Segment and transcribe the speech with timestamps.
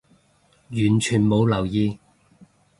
[0.71, 1.99] 完全冇留意